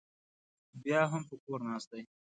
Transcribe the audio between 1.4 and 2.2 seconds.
کور ناست دی